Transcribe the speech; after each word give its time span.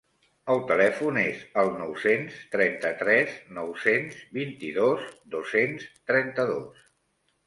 El 0.51 0.61
telèfon 0.69 1.17
és 1.23 1.41
el 1.63 1.67
nou-cents 1.81 2.39
trenta-tres 2.55 3.35
nou-cents 3.57 4.15
vint-i-dos 4.39 5.05
dos-cents 5.37 5.87
trenta-dos. 6.13 6.81